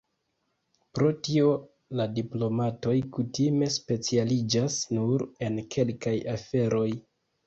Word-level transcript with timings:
Pro 0.97 1.07
tio, 1.25 1.49
la 1.99 2.05
diplomatoj 2.19 2.93
kutime 3.17 3.67
specialiĝas 3.75 4.79
nur 4.95 5.25
en 5.49 5.61
kelkaj 5.77 6.15
aferoj. 6.37 6.87